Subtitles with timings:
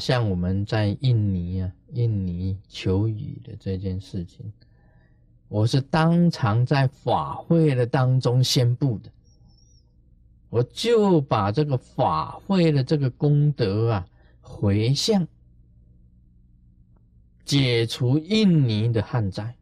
[0.00, 4.50] 像我们在印尼啊，印尼求雨的这件事情，
[5.48, 9.10] 我是当场在法会的当中宣布的，
[10.48, 14.06] 我就把这个法会的这个功德啊
[14.40, 15.28] 回向，
[17.44, 19.54] 解除印尼的旱灾。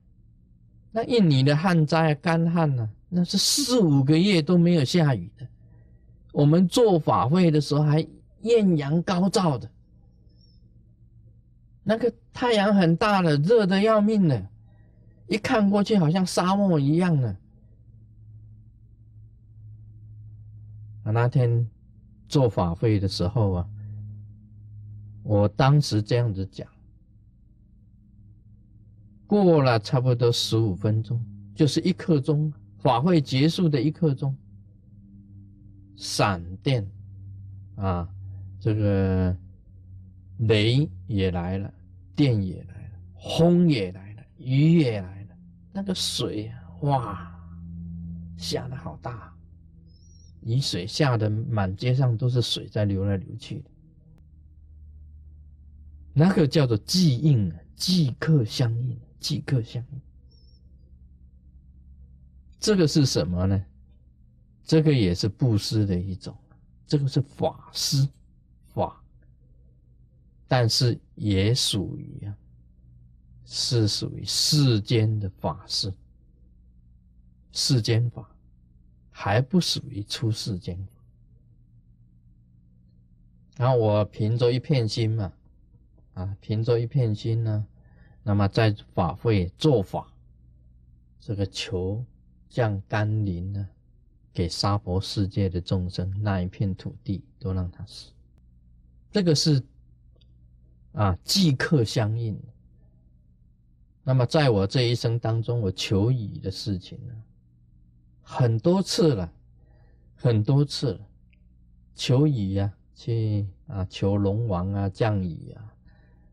[0.93, 5.47] 那印尼的旱灾干旱呢，那是四五个月都没有下雨的。
[6.31, 8.07] 我们做法会的时候还
[8.43, 9.69] 艳阳高照的。
[11.89, 14.51] 那个太阳很大了，热的要命了，
[15.27, 17.35] 一看过去好像沙漠一样的。
[21.05, 21.67] 啊，那天
[22.29, 23.69] 做法会的时候啊，
[25.23, 26.69] 我当时这样子讲，
[29.27, 31.19] 过了差不多十五分钟，
[31.55, 34.37] 就是一刻钟，法会结束的一刻钟，
[35.97, 36.87] 闪电
[37.77, 38.07] 啊，
[38.61, 39.35] 这个
[40.41, 41.73] 雷也来了。
[42.19, 42.99] 电也来了，
[43.39, 45.37] 风也来了，雨也来了，
[45.73, 47.33] 那个水，哇，
[48.37, 49.33] 下的好大，
[50.41, 53.71] 雨水下的满街上都是水在流来流去的，
[56.13, 60.01] 那个叫做即应啊，即刻相应，即刻相应。
[62.59, 63.65] 这个是什么呢？
[64.65, 66.37] 这个也是布施的一种，
[66.85, 68.09] 这个是法施
[68.75, 69.01] 法。
[70.51, 72.35] 但是也属于啊，
[73.45, 75.93] 是属于世间的法事，
[77.53, 78.35] 世间法
[79.11, 80.93] 还不属于出世间法。
[83.59, 85.33] 然后我凭着一片心嘛，
[86.15, 87.67] 啊，凭着一片心呢，
[88.23, 90.11] 那么在法会做法，
[91.21, 92.03] 这个求
[92.49, 93.69] 降甘霖呢，
[94.33, 98.13] 给娑婆世界的众生那一片土地都让他死，
[99.13, 99.63] 这个是。
[100.93, 102.41] 啊，即刻相应。
[104.03, 107.15] 那么，在我这一生当中，我求雨的事情呢，
[108.23, 109.31] 很多次了，
[110.17, 111.01] 很多次了，
[111.95, 115.75] 求雨呀，去啊，求龙王啊降雨啊，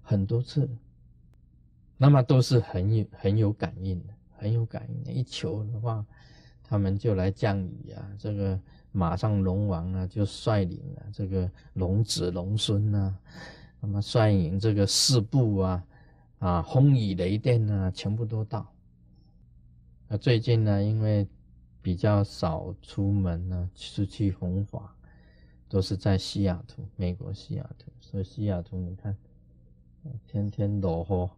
[0.02, 0.70] 很多次。
[1.98, 5.12] 那么都是很有很有感应的，很有感应的。
[5.12, 6.06] 一求的话，
[6.64, 8.60] 他们就来降雨啊，这个
[8.94, 13.14] 马上龙王啊就率领了这个龙子龙孙啊。
[13.86, 15.84] 那么率领这个四部啊，
[16.40, 18.68] 啊，风雨雷电啊，全部都到。
[20.08, 21.28] 那最近呢，因为
[21.84, 24.96] 比较少出门呢，出去弘法，
[25.70, 27.92] 都是在西雅图，美国西雅图。
[28.00, 29.16] 所以西雅图你看，
[30.26, 31.30] 天天落雨，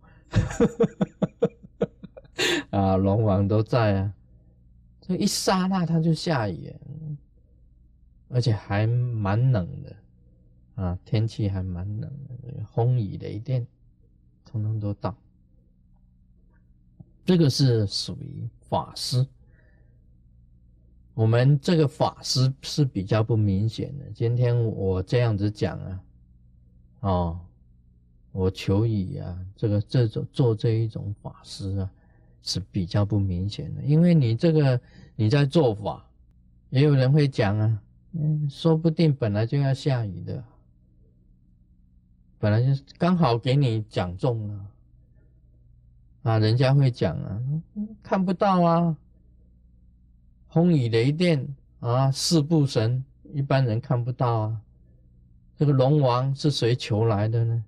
[2.71, 4.13] 啊，龙王都在啊。
[5.01, 6.73] 这一刹那它就下雨，
[8.29, 9.93] 而且还蛮冷的。
[10.77, 13.65] 啊，天气还蛮冷的，风雨雷电，
[14.45, 15.15] 通通都到。
[17.25, 19.25] 这个是属于法师，
[21.15, 24.05] 我们这个法师是比较不明显的。
[24.13, 26.03] 今天我这样子讲啊，
[26.99, 27.39] 哦，
[28.31, 31.91] 我求雨啊，这个这种做这一种法师啊，
[32.43, 34.79] 是比较不明显的，因为你这个
[35.15, 36.07] 你在做法，
[36.69, 40.43] 也有人会讲啊，嗯，说不定本来就要下雨的。
[42.39, 44.65] 本来就是刚好给你讲中了
[46.23, 47.41] 啊，人家会讲啊，
[48.03, 48.97] 看不到啊，
[50.49, 53.03] 风雨雷电啊，四部神
[53.33, 54.61] 一般人看不到啊，
[55.55, 57.63] 这个龙王是谁求来的呢？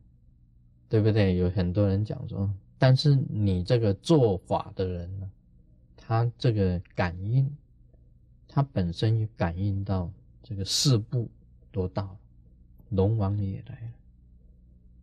[0.87, 1.37] 对不对？
[1.37, 5.29] 有很多人讲说，但是你这个做法的人呢，
[5.95, 7.49] 他这个感应，
[8.47, 10.11] 他本身也感应到
[10.43, 11.29] 这个四部
[11.71, 12.17] 都到，
[12.89, 13.91] 龙王也来了。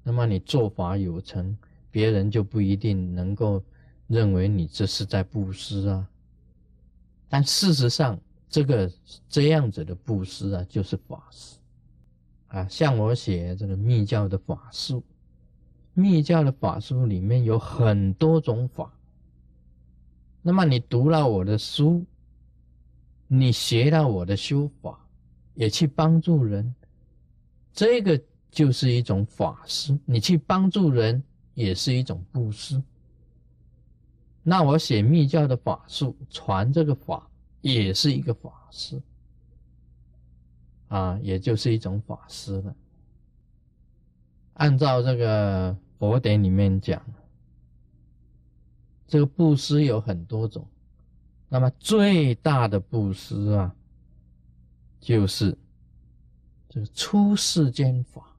[0.09, 1.59] 那么你做法有成，
[1.91, 3.61] 别人就不一定能够
[4.06, 6.09] 认为你这是在布施啊。
[7.28, 8.16] 但事实上，
[8.49, 8.89] 这个
[9.28, 11.57] 这样子的布施啊，就是法师
[12.47, 12.69] 啊。
[12.69, 15.03] 像我写这个密教的法术，
[15.92, 18.92] 密教的法术里面有很多种法。
[20.41, 22.04] 那么你读了我的书，
[23.27, 25.04] 你学了我的修法，
[25.54, 26.72] 也去帮助人，
[27.72, 28.22] 这个。
[28.51, 31.22] 就是一种法师，你去帮助人
[31.54, 32.83] 也是一种布施。
[34.43, 37.28] 那我写密教的法术，传这个法
[37.60, 39.03] 也是一个法师，
[40.89, 42.75] 啊，也就是一种法师了。
[44.54, 47.04] 按照这个佛典里面讲，
[49.07, 50.66] 这个布施有很多种，
[51.49, 53.75] 那么最大的布施啊，
[55.01, 55.59] 就是
[56.69, 58.35] 这个出世间法。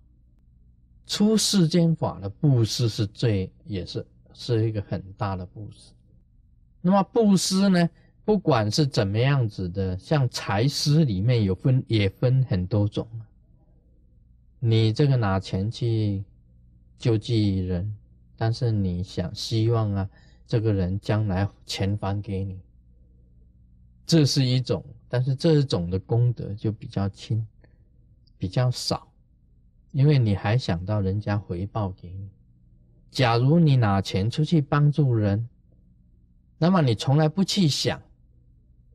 [1.08, 5.94] 出世间法的布施是最也是是一个很大的布施。
[6.82, 7.90] 那么布施呢，
[8.24, 13.08] 不管是怎么样子的，像财施里面有分也分很多种。
[14.60, 16.24] 你这个拿钱去
[16.98, 17.96] 救济人，
[18.36, 20.10] 但是你想希望啊，
[20.46, 22.60] 这个人将来钱还给你，
[24.06, 27.46] 这是一种，但是这种的功德就比较轻，
[28.38, 29.07] 比较少，
[29.92, 32.30] 因为你还想到人家回报给你。
[33.10, 35.48] 假如你拿钱出去帮助人，
[36.58, 38.02] 那么你从来不去想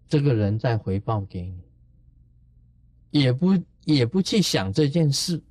[0.08, 1.60] 这个人在回报给你，
[3.10, 5.42] 也不也不去想这件事。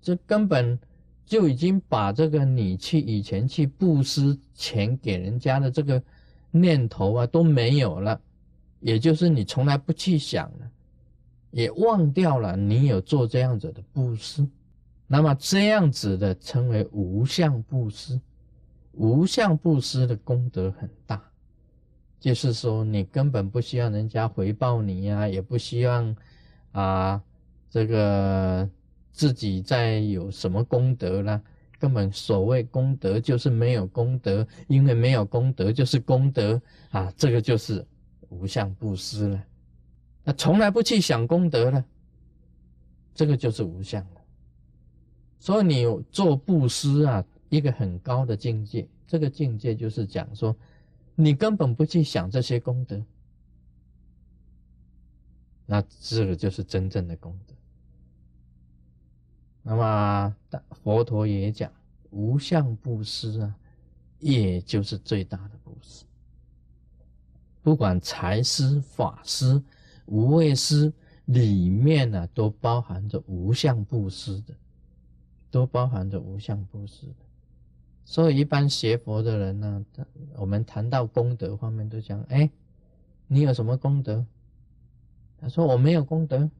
[0.00, 0.78] 这根本
[1.24, 6.02] 就已经把这个你去以前去布施钱给人家的这个
[6.50, 8.20] 念头啊都没有了，
[8.80, 10.70] 也就是你从来不去想了，
[11.52, 14.44] 也忘掉了你有做这样子的布施，
[15.12, 18.18] 那么这样子的称为无相布施，
[18.92, 21.22] 无相布施的功德很大，
[22.18, 26.16] 就是说你根本不需要人家回报你呀，也不希望
[26.72, 27.22] 啊
[27.68, 28.66] 这个。
[29.14, 31.38] 自己在有什么功德啦？
[31.78, 36.58] 根本所谓功德就是没有功德，因为没有功德就是功德
[36.92, 37.86] 啊，这个就是
[38.30, 39.44] 无相布施了。
[40.24, 41.84] 那从来不去想功德了，
[43.14, 44.21] 这个就是无相了。
[45.42, 50.54] 所以你做布施啊，一个很高的境界，这个境界就是讲说，
[51.16, 53.04] 你根本不去想这些功德，
[55.66, 57.54] 那这个就是真正的功德。
[59.64, 60.36] 那么，
[60.84, 61.72] 佛陀也讲
[62.10, 63.52] 无相布施啊，
[64.20, 66.04] 也就是最大的布施。
[67.62, 69.60] 不管财施、法施、
[70.06, 70.92] 无畏施
[71.24, 74.54] 里面呢，都包含着无相布施的，
[75.52, 77.06] 都包含着无相布施。
[78.04, 80.04] 所以，一般学佛的人呢，他
[80.34, 82.50] 我们谈到功德方面，都讲：哎，
[83.28, 84.26] 你有什么功德？
[85.40, 86.50] 他说：我没有功德。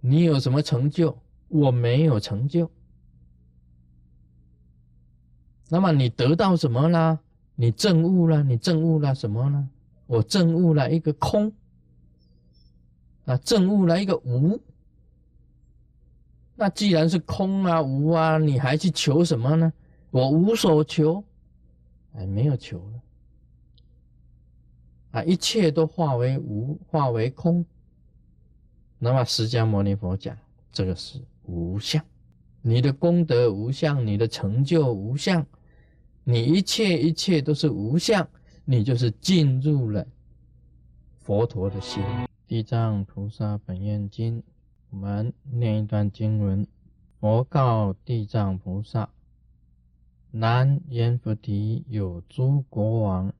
[0.00, 1.18] 你有什么成就？
[1.48, 2.70] 我没有成就。
[5.70, 7.18] 那么你得到什么啦？
[7.56, 8.42] 你证悟了？
[8.44, 9.68] 你证悟了什么呢？
[10.06, 11.52] 我证悟了一个空，
[13.24, 14.60] 啊，证悟了一个无。
[16.56, 19.72] 那既然是空啊、无啊，你还去求什么呢？
[20.10, 21.24] 我无所求，
[22.12, 23.02] 哎，没有求了，
[25.10, 27.66] 啊，一切都化为无，化为空。
[28.98, 30.38] 那么释迦牟尼佛讲，
[30.70, 32.00] 这个是无相，
[32.62, 35.44] 你的功德无相，你的成就无相，
[36.22, 38.26] 你一切一切都是无相，
[38.64, 40.06] 你就是进入了
[41.18, 42.00] 佛陀的心。
[42.46, 44.40] 地藏菩萨本愿经，
[44.94, 46.68] 我们念一段经文：
[47.18, 49.10] 佛告地藏菩萨，
[50.30, 53.34] 南阎浮提有诸国王、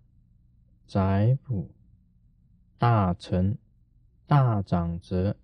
[0.84, 1.70] 宰辅、
[2.76, 3.56] 大臣、
[4.26, 5.36] 大长者。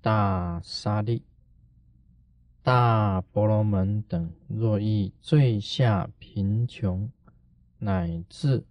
[0.00, 1.22] 大沙利、
[2.62, 7.10] 大婆罗门等，若遇最下贫穷，
[7.78, 8.64] 乃至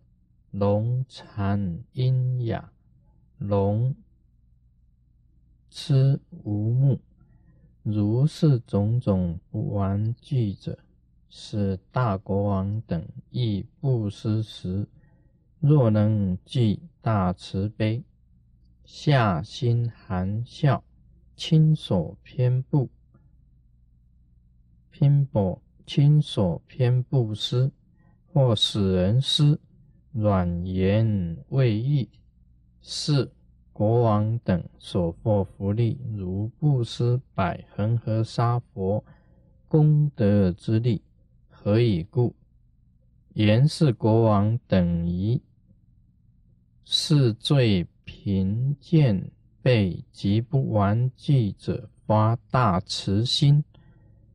[0.51, 2.71] 聋残阴哑、
[3.37, 3.95] 聋
[5.77, 7.01] 痴无目，
[7.83, 10.79] 如是种种不玩具者，
[11.29, 14.87] 是大国王等亦不施时，
[15.59, 18.01] 若能具大慈悲，
[18.85, 20.81] 下心含笑。
[21.35, 22.89] 亲所偏不，
[24.89, 27.69] 偏薄亲所偏不施，
[28.31, 29.59] 或使人施
[30.13, 32.07] 软言未喻，
[32.81, 33.29] 是
[33.75, 39.03] 国王等所获福利，如布施百恒河沙佛
[39.67, 41.01] 功德之力，
[41.49, 42.33] 何以故？
[43.33, 45.41] 言是国王等于
[46.85, 49.29] 是最贫贱。
[49.61, 53.63] 被极不玩具者发大慈心，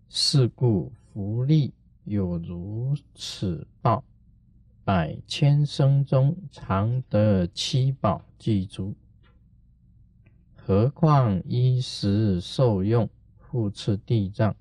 [0.09, 4.03] 是故福利有如此报，
[4.83, 8.93] 百千生中常得七宝具足，
[10.71, 13.11] 何况衣食受用，
[13.41, 14.55] 复次地藏。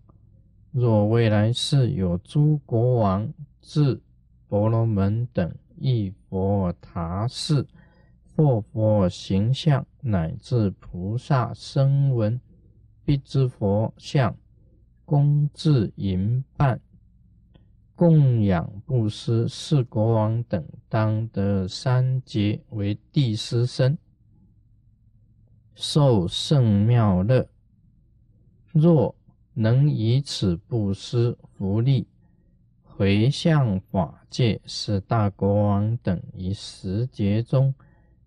[0.72, 4.02] 若未来世有诸国王、至
[4.48, 7.68] 婆罗门等，一佛塔寺。
[8.36, 12.42] 或佛形象，乃至菩萨声闻，
[13.06, 14.36] 必知佛像，
[15.06, 16.82] 供至银半，
[17.96, 23.96] 供养布施，是国王等当得三劫为地师身，
[25.82, 27.48] 受圣妙乐。
[28.74, 29.16] 若
[29.54, 32.06] 能以此布施福利
[32.84, 37.74] 回向法界，使大国王等于十劫中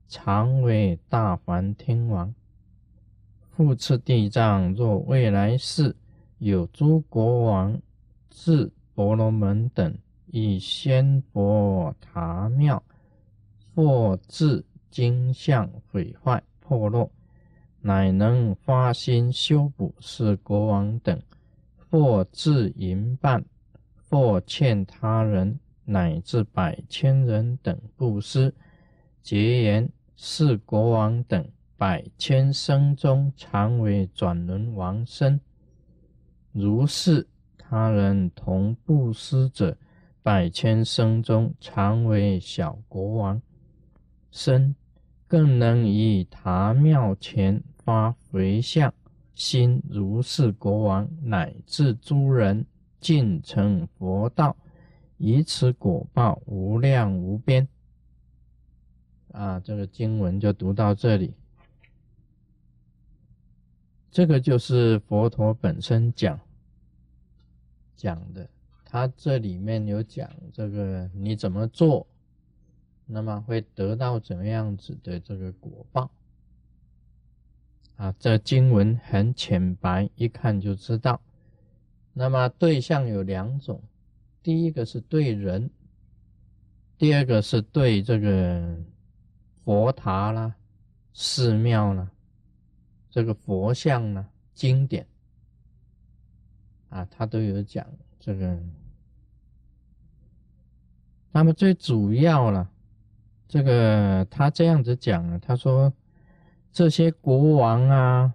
[0.09, 2.35] 常为大梵天王。
[3.51, 5.95] 复次地藏，若未来世
[6.39, 7.79] 有诸国王
[8.31, 9.95] 至婆罗门等，
[10.29, 12.83] 以仙佛塔庙，
[13.75, 17.11] 或至金像毁坏破落。
[17.85, 21.21] 乃能发心修补，是国王等，
[21.91, 23.45] 或自营办，
[24.09, 28.55] 或欠他人，乃至百千人等布施，
[29.21, 31.45] 结言是国王等
[31.77, 35.41] 百千生中常为转轮王身。
[36.53, 37.27] 如是
[37.59, 39.77] 他人同布施者，
[40.23, 43.43] 百千生中常为小国王
[44.31, 44.77] 身，
[45.27, 47.61] 更能以塔庙前。
[47.85, 48.93] 发回向
[49.35, 52.65] 心，如是国王乃至诸人
[53.01, 54.57] 尽成佛道，
[55.19, 57.67] 以此果报无量无边。
[59.33, 61.35] 啊，这个经文就读到这里。
[64.11, 66.39] 这个就是佛陀本身讲
[67.97, 68.47] 讲的，
[68.85, 72.07] 他这里面有讲这个你怎么做，
[73.07, 76.11] 那么会得到怎么样子的这个果报。
[77.97, 81.21] 啊，这经文很浅白，一看就知道。
[82.13, 83.81] 那么对象有两种，
[84.43, 85.71] 第一个是对人，
[86.99, 88.77] 第二个是对这个
[89.65, 90.57] 佛塔啦、
[91.13, 92.11] 寺庙啦、
[93.09, 95.07] 这个佛像啦、经典
[96.89, 97.87] 啊，他都有讲
[98.19, 98.59] 这个。
[101.31, 102.69] 那么最主要了，
[103.47, 105.93] 这个他这样子讲啊，他说。
[106.73, 108.33] 这些国王啊、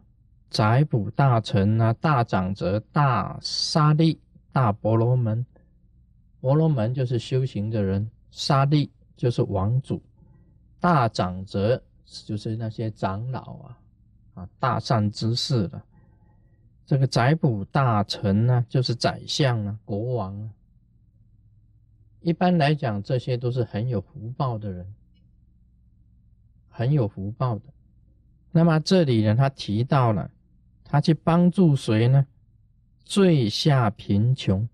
[0.50, 4.20] 宰捕大臣啊、大长者、大沙利、
[4.52, 5.44] 大婆罗门，
[6.40, 10.00] 婆罗门就是修行的人，沙利就是王主，
[10.80, 11.82] 大长者
[12.26, 13.80] 就是那些长老啊，
[14.36, 15.84] 啊，大善之士了。
[16.86, 20.50] 这个宰捕大臣呢，就是宰相啊、国王啊。
[22.22, 24.94] 一般来讲，这些都是很有福报的人，
[26.70, 27.62] 很有福报的。
[28.58, 30.32] 那么这里呢，他提到了，
[30.84, 32.26] 他去帮助谁呢？
[33.06, 34.68] 最下贫穷，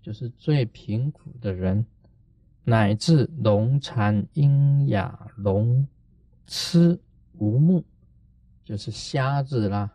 [0.00, 1.84] 就是最贫苦的人，
[2.64, 5.86] 乃至聋残喑哑聋
[6.46, 6.98] 痴
[7.34, 7.84] 无目，
[8.64, 9.90] 就是瞎子啦、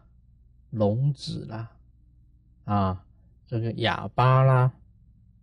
[0.70, 1.72] 聋子啦，
[2.66, 3.04] 啊，
[3.48, 4.72] 这个哑巴啦，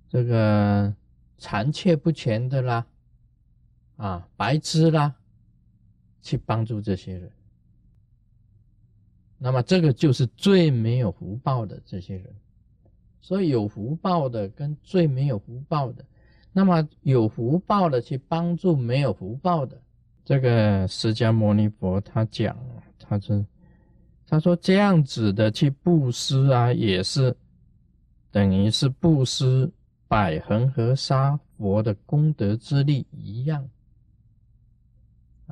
[0.09, 0.95] 这个
[1.38, 2.87] 残缺不全的啦，
[3.97, 5.16] 啊，白痴啦，
[6.23, 7.33] 去帮助这些人。
[9.44, 12.34] 那么这个就是最没有福报的这些人，
[13.20, 16.02] 所以有福报的跟最没有福报的，
[16.50, 19.78] 那么有福报的去帮助没有福报的，
[20.24, 22.56] 这个释迦牟尼佛他讲，
[22.98, 23.44] 他是
[24.26, 27.36] 他说这样子的去布施啊，也是
[28.30, 29.70] 等于是布施
[30.08, 33.68] 百恒河沙佛的功德之力一样。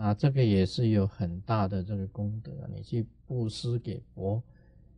[0.02, 2.50] 啊，这个也是有很大的这个功德。
[2.74, 4.42] 你去布施给佛，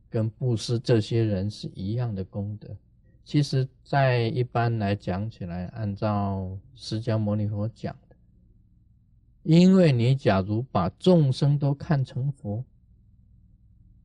[0.09, 2.75] 跟布施这些人是一样的功德。
[3.23, 8.17] 其实，在一般来讲起来，按照释迦牟尼佛讲的，
[9.43, 12.65] 因为你假如把众生都看成佛，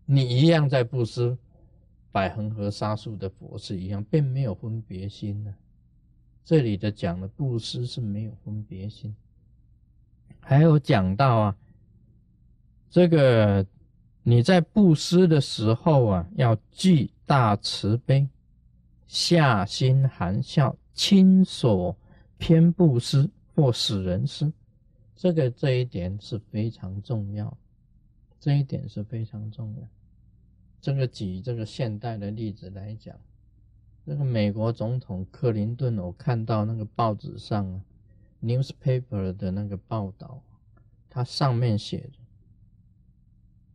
[0.06, 1.38] 你一样在布施
[2.12, 5.54] 百恒河沙数的佛是一样，并没有分别心的。
[6.44, 9.16] 这里的讲的布施是没有分别心。
[10.42, 11.58] 还有讲到啊，
[12.90, 13.66] 这个
[14.24, 18.28] 你在布施的时候啊，要具大慈悲，
[19.06, 21.96] 下心含笑，亲手
[22.38, 24.52] 偏布施或使人施，
[25.16, 27.56] 这个这一点是非常重要，
[28.40, 29.88] 这一点是非常重要。
[30.82, 33.16] 这个举这个现代的例子来讲，
[34.04, 37.82] 那个美国总统克林顿，我看到那个报纸上啊。
[38.42, 40.42] Newspaper 的那个报道，
[41.10, 42.20] 它上面写着，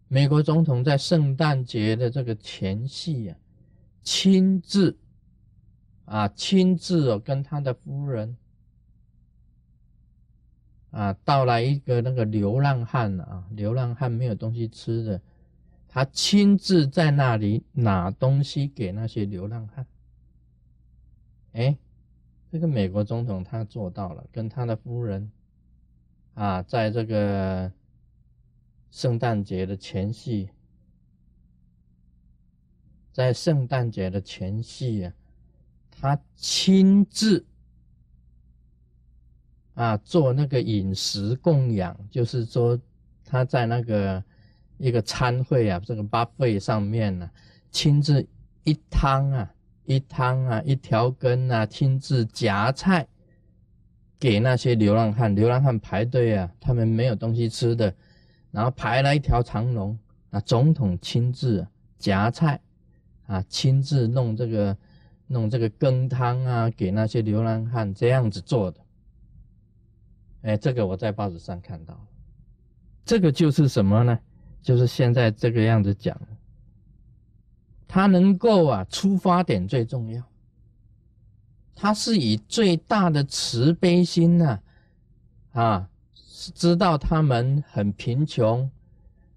[0.08, 3.36] 美国总统在圣诞节的这个前夕啊，
[4.02, 4.96] 亲自
[6.04, 8.36] 啊亲自哦跟他的夫人
[10.90, 15.20] 啊到来一个那个流浪汉啊，流浪汉没有东西吃的，
[15.88, 19.86] 他亲自在那里拿东西给那些流浪汉，
[21.52, 21.76] 哎。
[22.54, 25.28] 这个美国总统他做到了，跟他的夫人
[26.34, 27.72] 啊，在这个
[28.92, 30.48] 圣诞节的前夕，
[33.10, 35.12] 在圣诞节的前夕啊，
[35.90, 37.44] 他亲自
[39.74, 42.80] 啊做那个饮食供养，就是说
[43.24, 44.22] 他在那个
[44.78, 47.28] 一个餐会啊，这个巴费上面呢，
[47.72, 48.24] 亲自
[48.62, 49.53] 一汤啊，
[49.84, 53.06] 一汤啊，一条根啊，亲自夹菜
[54.18, 55.34] 给那些流浪汉。
[55.34, 57.94] 流浪汉排队啊，他们没有东西吃的，
[58.50, 59.98] 然后排了一条长龙
[60.30, 61.66] 啊，总统亲自
[61.98, 62.60] 夹菜。
[63.26, 64.76] 啊，亲自弄这个，
[65.28, 68.80] 弄这个羹汤啊，给那些流浪汉这样子做的。
[70.42, 71.98] 哎，这个我在报纸上看到，
[73.02, 74.18] 这个就是什么呢？
[74.60, 76.20] 就是现在这个样子讲，
[77.94, 80.20] 他能够啊，出发点最重要，
[81.76, 84.58] 他是以最大的慈悲心呐，
[85.52, 85.88] 啊，
[86.56, 88.68] 知道他们很贫穷，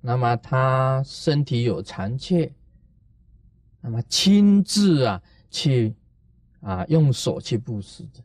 [0.02, 2.52] 那么他身体有残缺。
[3.80, 5.22] 那么亲自啊
[5.52, 5.94] 去
[6.62, 8.24] 啊用手去布施的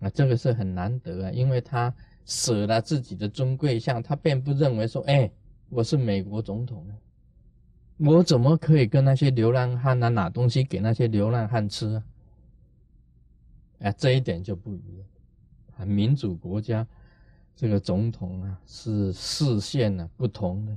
[0.00, 1.90] 啊，这个是很难得啊，因为他
[2.26, 5.32] 舍了自己的尊贵相，他并不认为说，哎，
[5.70, 6.86] 我是美国总统，
[8.02, 12.04] 我怎么可以跟那些流浪汉啊拿东西给那些流浪汉吃啊？
[13.80, 15.06] 哎，这一点就不一样
[15.76, 16.86] 啊，民主国家
[17.54, 20.76] 这个总统啊是视线呢不同的。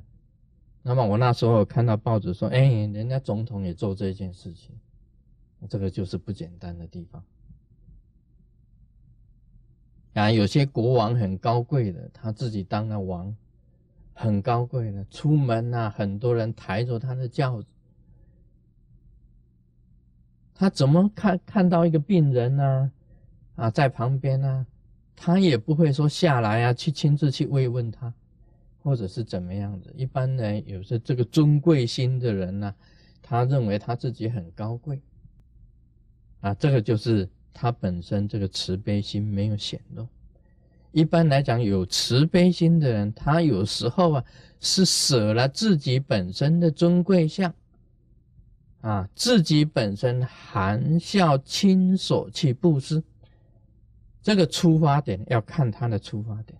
[0.81, 4.77] 那么我那时候看到报纸说，哎，人家总统也做这件事情，
[5.69, 7.23] 这个就是不简单的地方。
[10.13, 13.33] 啊，有些国王很高贵的，他自己当了王，
[14.23, 17.67] 很高贵的，出门啊，很多人抬着他的轿子，
[20.55, 22.91] 他怎么看看到一个病人呢？
[23.55, 24.65] 啊，在旁边呢，
[25.13, 28.13] 他也不会说下来啊，去亲自去慰问他。
[28.81, 29.91] 或者是怎么样的？
[29.93, 32.75] 一般呢，有时这个尊贵心的人呢，
[33.21, 35.01] 他认为他自己很高贵，
[36.41, 40.07] 啊，这个就是他本身这个慈悲心没有显露。
[40.93, 44.23] 一般来讲，有慈悲心的人，他有时候啊
[44.59, 47.53] 是舍了自己本身的尊贵相，
[48.81, 53.03] 啊，自己本身含笑亲手去布施。
[54.21, 56.57] 这个出发点要看他的出发点。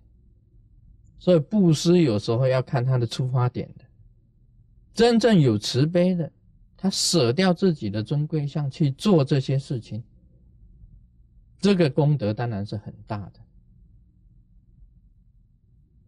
[1.19, 3.86] 所以布施有时候要看他的出发点的，
[4.96, 6.30] 真正有慈悲的，
[6.76, 10.04] 他舍掉自己的尊贵相去做这些事情，
[11.62, 13.39] 这个功德当然是很大的。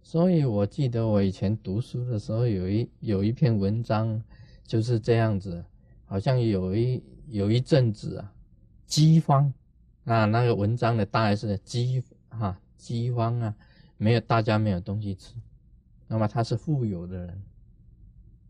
[0.05, 4.21] 所以我记得我以前读书的时候，有一有一篇文章
[4.63, 5.65] 就是这样子，
[6.05, 8.33] 好像有一有一阵子啊，
[8.85, 9.51] 饥荒
[10.03, 13.55] 啊，那个文章的大概是饥哈饥荒啊。
[13.97, 15.33] 没有，大家没有东西吃，
[16.07, 17.41] 那么他是富有的人，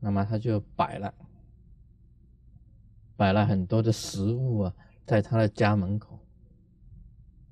[0.02, 1.14] 那么他就摆了，
[3.16, 6.20] 摆了很多的食物啊，在他的家门口，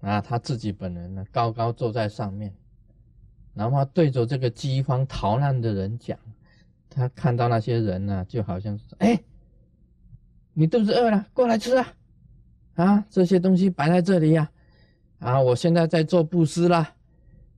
[0.01, 2.53] 啊，他自己本人呢，高高坐在上面，
[3.53, 6.17] 然后对着这个饥荒逃难的人讲，
[6.89, 9.19] 他看到那些人呢，就好像是，哎，
[10.53, 11.93] 你肚子饿了，过来吃啊，
[12.75, 14.49] 啊，这些东西摆在这里呀，
[15.19, 16.95] 啊，我现在在做布施啦。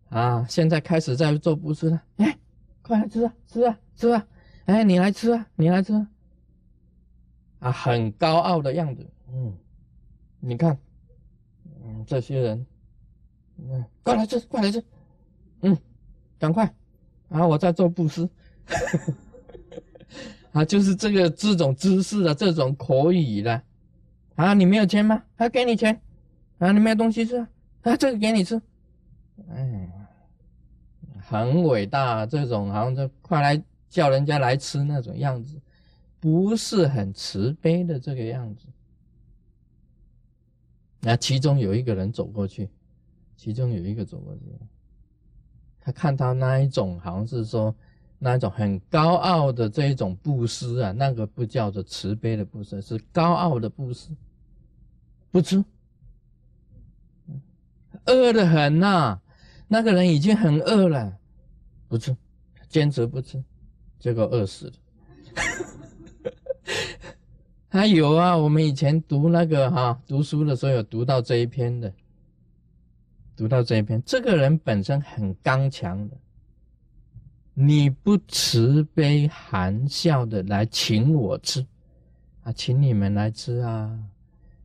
[0.10, 2.38] 啊，现在开始在做布施了，哎，
[2.84, 4.26] 快来吃啊，吃啊，吃啊，
[4.66, 5.94] 哎，你来吃啊，你来吃，
[7.60, 9.52] 啊，很高傲的样子，嗯，
[10.40, 10.78] 你看，
[11.84, 12.66] 嗯，这些人，
[13.58, 14.82] 嗯，过来吃，过来吃，
[15.66, 15.76] 嗯，
[16.38, 16.72] 赶快，
[17.30, 18.30] 啊，我在做布施，
[20.54, 23.64] 啊，就是这个这种姿势的这种口语的，
[24.36, 25.24] 啊，你没有钱吗？
[25.36, 26.00] 还给你钱，
[26.60, 27.38] 啊，你没有东西吃，
[27.82, 28.62] 啊，这个给你吃。
[29.50, 29.90] 哎，
[31.20, 35.60] 很伟大，这种好像就快来叫人家来吃那种样子，
[36.20, 38.68] 不是很慈悲的这个样子。
[41.02, 42.70] 那其中有一个人走过去，
[43.36, 44.42] 其中有一个走过去，
[45.86, 47.74] 他看到那一种好像是说
[48.18, 54.10] 那一种很高傲的这一种布施啊，那个不叫做慈悲的布施，是高傲的布施，
[55.30, 55.64] 不吃，
[58.06, 59.22] 饿得很呐。
[59.68, 61.20] 那个人已经很饿了，
[61.88, 62.18] 不吃，
[62.68, 63.44] 坚持不吃，
[64.00, 64.74] 结果饿死了。
[67.70, 71.94] 还有啊，我们以前读那个哈读书的时候有读到这一篇的，
[73.36, 76.16] 读到这一篇，这个人本身很刚强的，
[77.54, 81.66] 你不慈悲含笑的来请我吃，
[82.44, 84.00] 啊，请你们来吃啊，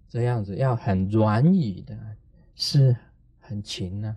[0.09, 1.99] 这样子要很软语的，
[2.55, 2.97] 是
[3.41, 4.17] 很勤啊。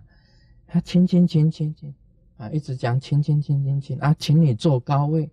[0.66, 1.94] 他请请请请请
[2.36, 5.30] 啊，一直讲请请请请请啊，请你坐高位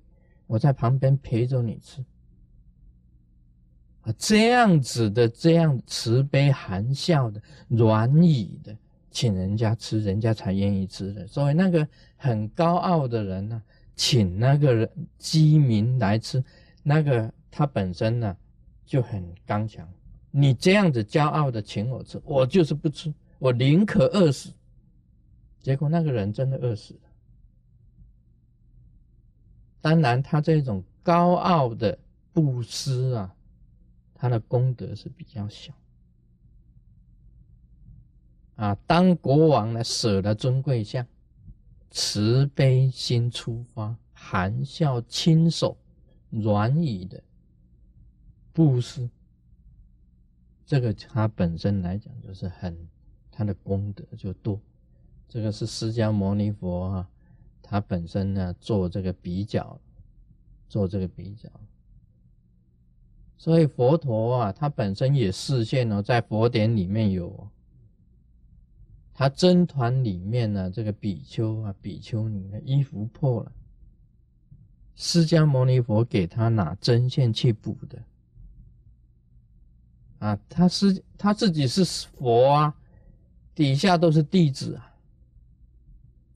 [0.48, 2.04] 我在旁边陪着你吃。
[4.02, 8.76] 啊，这样子的，这样慈悲含笑的、软语的，
[9.12, 11.28] 请人家吃，人家才愿意吃的。
[11.28, 13.62] 所以那个很高傲的人呢，
[13.96, 16.44] 请那个人饥民来吃，
[16.82, 18.36] 那个他本身呢
[18.86, 19.88] 就很刚强。
[20.32, 24.52] 你这样子骄傲的请我吃，我就是不吃，我宁可饿死。
[25.60, 27.02] 结果那个人真的饿死了。
[29.82, 32.00] 当然，他这种高傲的
[32.34, 33.36] 布施啊。
[34.14, 35.74] 他的功德是比较小
[38.62, 38.78] 啊。
[38.86, 41.06] 当国王呢舍了尊贵相，
[41.90, 45.76] 慈悲心出发，含笑亲手
[46.30, 47.22] 软语的
[48.54, 49.10] 布施，
[50.66, 52.78] 这个他本身来讲就是很
[53.32, 54.60] 他的功德就多。
[55.28, 57.10] 这个是释迦牟尼佛啊，
[57.62, 59.80] 他本身呢做这个比较，
[60.68, 61.50] 做这个比较。
[63.38, 67.50] 所以佛陀啊，他本身也示现了，在佛典里面有，
[69.22, 73.52] 他僧团里面呢，这个比丘啊、比丘尼的衣服破了，
[74.96, 78.04] 释迦牟尼佛给他拿针线去补的，
[80.18, 82.76] 啊，他是他自己是佛啊，
[83.54, 84.92] 底下都是弟子啊，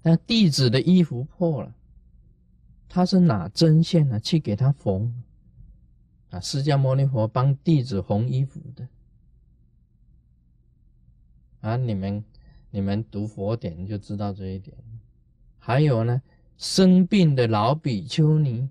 [0.04, 1.74] 但弟子的衣服破了，
[2.88, 5.12] 他是拿针线呢去给他缝。
[6.30, 8.88] 啊，释迦牟尼佛帮弟子缝衣服的
[11.62, 12.24] 啊，你们
[12.75, 14.75] 你们读佛典就知道这一点。
[15.57, 16.21] 还有呢，
[16.57, 18.67] 生病的老比丘尼，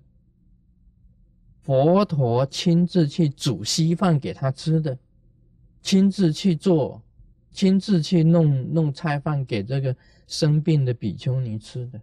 [1.63, 4.95] 佛陀亲自去煮稀饭给他吃的，
[5.81, 7.01] 亲自去做，
[7.51, 11.99] 亲自去弄弄菜饭给这个生病的比丘尼吃的，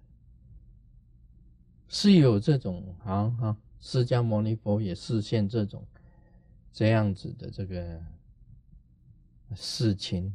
[1.87, 3.57] 是有这种好好。
[3.79, 5.87] 释迦牟尼佛也实现这种
[6.73, 8.01] 这样子的这个
[9.55, 10.35] 事情，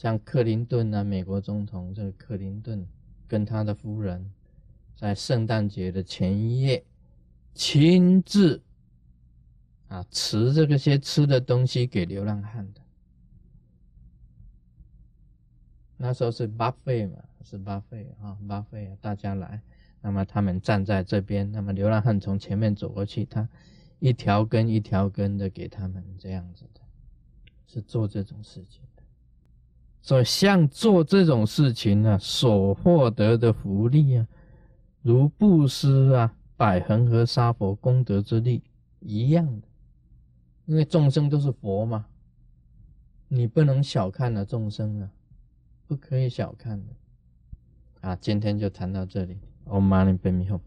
[0.00, 2.86] 像克林顿啊，美国总统这个克林顿
[3.28, 4.32] 跟他的夫人
[4.96, 6.82] 在圣诞节的前一夜
[7.52, 8.62] 亲自
[9.88, 12.80] 啊持这个些吃的东西给流浪汉的，
[15.98, 19.60] 那时候是巴费嘛，是巴费啊，巴费大家来。
[20.00, 23.46] 那么他们站在这边，那么流浪汉从前面走过去，他
[23.98, 26.80] 一条根一条根的给他们这样子的，
[27.66, 28.80] 是做这种事情。
[30.02, 34.26] 所以像做这种事情呢，所获得的福利啊，
[35.02, 38.62] 如布施啊、百恒和沙佛功德之力
[39.00, 39.66] 一样的，
[40.66, 42.06] 因为众生都是佛嘛，
[43.28, 45.10] 你不能小看了众生啊，
[45.86, 46.86] 不可以小看的。
[48.00, 49.38] 啊，今天就谈到这里。
[49.66, 50.60] Om Mani Padme Hum